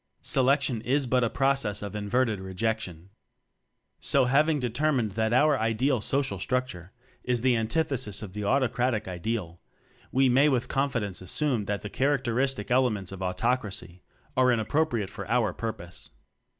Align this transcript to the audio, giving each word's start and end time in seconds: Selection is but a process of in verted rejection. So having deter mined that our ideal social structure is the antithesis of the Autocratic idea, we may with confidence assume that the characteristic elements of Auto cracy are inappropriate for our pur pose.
Selection 0.23 0.81
is 0.81 1.05
but 1.05 1.23
a 1.23 1.29
process 1.29 1.83
of 1.83 1.95
in 1.95 2.09
verted 2.09 2.39
rejection. 2.43 3.11
So 3.99 4.25
having 4.25 4.59
deter 4.59 4.91
mined 4.91 5.11
that 5.11 5.31
our 5.31 5.59
ideal 5.59 6.01
social 6.01 6.39
structure 6.39 6.91
is 7.23 7.41
the 7.41 7.55
antithesis 7.55 8.23
of 8.23 8.33
the 8.33 8.43
Autocratic 8.43 9.07
idea, 9.07 9.57
we 10.11 10.27
may 10.27 10.49
with 10.49 10.67
confidence 10.67 11.21
assume 11.21 11.65
that 11.65 11.83
the 11.83 11.89
characteristic 11.91 12.71
elements 12.71 13.11
of 13.11 13.21
Auto 13.21 13.55
cracy 13.57 14.01
are 14.35 14.51
inappropriate 14.51 15.11
for 15.11 15.29
our 15.29 15.53
pur 15.53 15.73
pose. 15.73 16.09